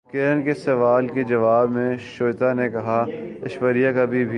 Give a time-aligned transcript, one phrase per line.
[0.09, 4.29] کرن کے سوال کے جواب میں شویتا نے کہا ایشوریا کبھی بھی